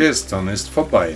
Gestern 0.00 0.48
ist 0.48 0.70
vorbei. 0.70 1.14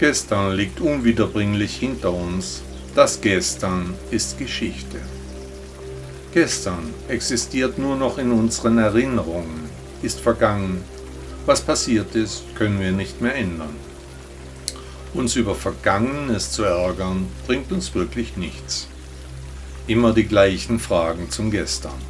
Gestern 0.00 0.56
liegt 0.56 0.80
unwiederbringlich 0.80 1.76
hinter 1.76 2.12
uns. 2.12 2.62
Das 2.96 3.20
Gestern 3.20 3.94
ist 4.10 4.36
Geschichte. 4.36 4.98
Gestern 6.34 6.92
existiert 7.06 7.78
nur 7.78 7.94
noch 7.94 8.18
in 8.18 8.32
unseren 8.32 8.78
Erinnerungen, 8.78 9.70
ist 10.02 10.18
vergangen. 10.18 10.82
Was 11.46 11.60
passiert 11.60 12.16
ist, 12.16 12.42
können 12.56 12.80
wir 12.80 12.90
nicht 12.90 13.20
mehr 13.20 13.36
ändern. 13.36 13.76
Uns 15.14 15.36
über 15.36 15.54
Vergangenes 15.54 16.50
zu 16.50 16.64
ärgern, 16.64 17.28
bringt 17.46 17.70
uns 17.70 17.94
wirklich 17.94 18.36
nichts. 18.36 18.88
Immer 19.86 20.12
die 20.12 20.26
gleichen 20.26 20.80
Fragen 20.80 21.30
zum 21.30 21.52
Gestern. 21.52 22.00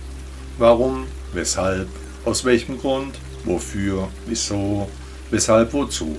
Warum? 0.56 1.06
Weshalb? 1.34 1.90
Aus 2.24 2.46
welchem 2.46 2.78
Grund? 2.78 3.18
Wofür? 3.44 4.08
Wieso? 4.26 4.88
Weshalb? 5.30 5.72
Wozu? 5.72 6.16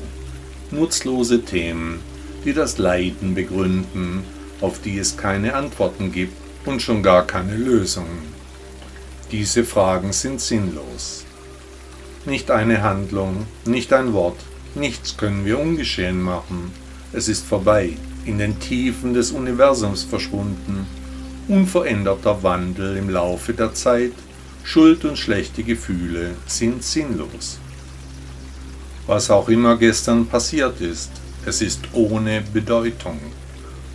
Nutzlose 0.72 1.44
Themen, 1.44 2.00
die 2.44 2.53
das 2.53 2.77
Leiden 2.77 3.36
begründen, 3.36 4.23
auf 4.59 4.81
die 4.81 4.97
es 4.97 5.16
keine 5.16 5.55
Antworten 5.55 6.11
gibt 6.11 6.33
und 6.66 6.81
schon 6.81 7.03
gar 7.03 7.25
keine 7.25 7.55
Lösungen. 7.55 8.35
Diese 9.31 9.63
Fragen 9.63 10.11
sind 10.11 10.41
sinnlos. 10.41 11.25
Nicht 12.25 12.52
eine 12.52 12.81
Handlung, 12.81 13.45
nicht 13.66 13.94
ein 13.94 14.11
Wort, 14.11 14.39
nichts 14.75 15.16
können 15.16 15.45
wir 15.45 15.59
ungeschehen 15.59 16.22
machen. 16.22 16.73
Es 17.13 17.30
ist 17.30 17.45
vorbei, 17.45 17.94
in 18.25 18.38
den 18.38 18.59
Tiefen 18.59 19.13
des 19.13 19.31
Universums 19.31 20.03
verschwunden, 20.03 20.85
unveränderter 21.47 22.44
Wandel 22.44 22.97
im 22.97 23.09
Laufe 23.09 23.53
der 23.53 23.73
Zeit, 23.73 24.11
Schuld 24.63 25.05
und 25.05 25.17
schlechte 25.17 25.63
Gefühle 25.63 26.35
sind 26.45 26.83
sinnlos. 26.83 27.59
Was 29.08 29.30
auch 29.31 29.47
immer 29.47 29.77
gestern 29.77 30.25
passiert 30.25 30.81
ist, 30.81 31.11
es 31.45 31.61
ist 31.61 31.80
ohne 31.94 32.41
Bedeutung. 32.41 33.17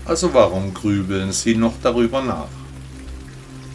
Also 0.07 0.33
warum 0.33 0.73
grübeln 0.73 1.33
Sie 1.33 1.55
noch 1.55 1.75
darüber 1.83 2.23
nach? 2.23 2.49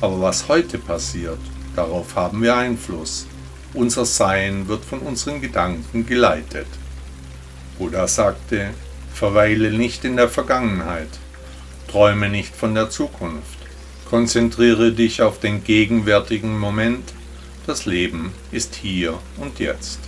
Aber 0.02 0.20
was 0.20 0.48
heute 0.48 0.80
passiert, 0.80 1.38
darauf 1.76 2.16
haben 2.16 2.42
wir 2.42 2.58
Einfluss. 2.58 3.28
Unser 3.76 4.06
Sein 4.06 4.68
wird 4.68 4.84
von 4.84 4.98
unseren 4.98 5.40
Gedanken 5.40 6.08
geleitet. 6.08 6.66
Buddha 7.78 8.08
sagte, 8.08 8.72
verweile 9.14 9.72
nicht 9.72 10.06
in 10.06 10.18
der 10.18 10.30
Vergangenheit, 10.30 11.20
träume 11.88 12.30
nicht 12.30 12.56
von 12.56 12.74
der 12.74 12.90
Zukunft. 12.90 13.60
Konzentriere 14.10 14.92
dich 14.92 15.22
auf 15.22 15.40
den 15.40 15.64
gegenwärtigen 15.64 16.58
Moment. 16.58 17.14
Das 17.68 17.86
Leben 17.86 18.32
ist 18.52 18.74
hier 18.74 19.20
und 19.40 19.60
jetzt. 19.60 20.00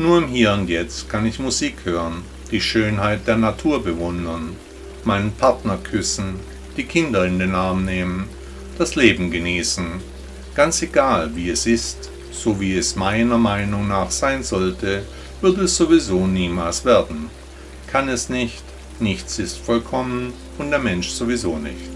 Nur 0.00 0.18
im 0.18 0.28
Hier 0.28 0.52
und 0.52 0.70
Jetzt 0.70 1.08
kann 1.08 1.26
ich 1.26 1.40
Musik 1.40 1.78
hören, 1.82 2.22
die 2.52 2.60
Schönheit 2.60 3.26
der 3.26 3.36
Natur 3.36 3.82
bewundern, 3.82 4.54
meinen 5.02 5.32
Partner 5.32 5.76
küssen, 5.76 6.38
die 6.76 6.84
Kinder 6.84 7.26
in 7.26 7.40
den 7.40 7.56
Arm 7.56 7.84
nehmen, 7.84 8.28
das 8.78 8.94
Leben 8.94 9.32
genießen, 9.32 9.86
ganz 10.54 10.82
egal 10.82 11.34
wie 11.34 11.50
es 11.50 11.66
ist, 11.66 12.10
so 12.30 12.60
wie 12.60 12.76
es 12.76 12.94
meiner 12.94 13.38
Meinung 13.38 13.88
nach 13.88 14.12
sein 14.12 14.44
sollte, 14.44 15.02
wird 15.40 15.58
es 15.58 15.76
sowieso 15.76 16.28
niemals 16.28 16.84
werden. 16.84 17.28
Kann 17.88 18.08
es 18.08 18.28
nicht, 18.28 18.62
nichts 19.00 19.40
ist 19.40 19.58
vollkommen 19.58 20.32
und 20.58 20.70
der 20.70 20.78
Mensch 20.78 21.08
sowieso 21.08 21.58
nicht 21.58 21.90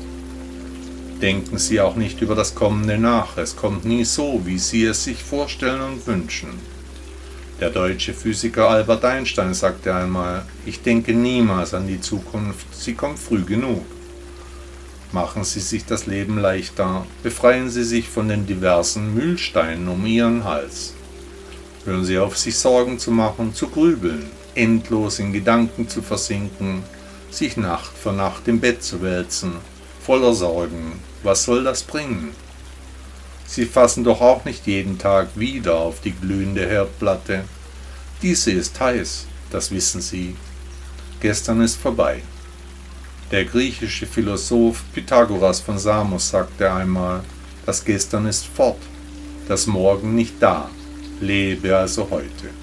denken 1.20 1.56
Sie 1.56 1.80
auch 1.80 1.94
nicht 1.94 2.20
über 2.20 2.34
das 2.34 2.56
Kommende 2.56 2.98
nach. 2.98 3.38
Es 3.38 3.54
kommt 3.54 3.84
nie 3.84 4.02
so, 4.04 4.42
wie 4.44 4.58
Sie 4.58 4.84
es 4.84 5.04
sich 5.04 5.22
vorstellen 5.22 5.80
und 5.80 6.04
wünschen. 6.08 6.71
Der 7.62 7.70
deutsche 7.70 8.12
Physiker 8.12 8.70
Albert 8.70 9.04
Einstein 9.04 9.54
sagte 9.54 9.94
einmal, 9.94 10.44
ich 10.66 10.82
denke 10.82 11.14
niemals 11.14 11.74
an 11.74 11.86
die 11.86 12.00
Zukunft, 12.00 12.66
sie 12.74 12.94
kommt 12.94 13.20
früh 13.20 13.44
genug. 13.44 13.84
Machen 15.12 15.44
Sie 15.44 15.60
sich 15.60 15.84
das 15.84 16.06
Leben 16.06 16.38
leichter, 16.38 17.06
befreien 17.22 17.70
Sie 17.70 17.84
sich 17.84 18.08
von 18.08 18.28
den 18.28 18.46
diversen 18.46 19.14
Mühlsteinen 19.14 19.86
um 19.86 20.04
Ihren 20.04 20.42
Hals. 20.42 20.94
Hören 21.84 22.04
Sie 22.04 22.18
auf, 22.18 22.36
sich 22.36 22.58
Sorgen 22.58 22.98
zu 22.98 23.12
machen, 23.12 23.54
zu 23.54 23.68
grübeln, 23.68 24.26
endlos 24.56 25.20
in 25.20 25.32
Gedanken 25.32 25.88
zu 25.88 26.02
versinken, 26.02 26.82
sich 27.30 27.56
Nacht 27.56 27.96
für 27.96 28.12
Nacht 28.12 28.48
im 28.48 28.58
Bett 28.58 28.82
zu 28.82 29.02
wälzen, 29.02 29.52
voller 30.04 30.34
Sorgen, 30.34 30.98
was 31.22 31.44
soll 31.44 31.62
das 31.62 31.84
bringen? 31.84 32.34
Sie 33.52 33.66
fassen 33.66 34.02
doch 34.02 34.22
auch 34.22 34.46
nicht 34.46 34.66
jeden 34.66 34.96
Tag 34.98 35.28
wieder 35.36 35.74
auf 35.74 36.00
die 36.00 36.12
glühende 36.12 36.66
Herdplatte. 36.66 37.44
Diese 38.22 38.50
ist 38.50 38.80
heiß, 38.80 39.26
das 39.50 39.70
wissen 39.70 40.00
Sie. 40.00 40.36
Gestern 41.20 41.60
ist 41.60 41.76
vorbei. 41.76 42.22
Der 43.30 43.44
griechische 43.44 44.06
Philosoph 44.06 44.82
Pythagoras 44.94 45.60
von 45.60 45.78
Samos 45.78 46.30
sagte 46.30 46.72
einmal, 46.72 47.24
das 47.66 47.84
Gestern 47.84 48.24
ist 48.24 48.46
fort, 48.46 48.80
das 49.46 49.66
Morgen 49.66 50.14
nicht 50.14 50.36
da, 50.40 50.70
lebe 51.20 51.76
also 51.76 52.08
heute. 52.10 52.61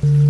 Mm-hmm. 0.00 0.27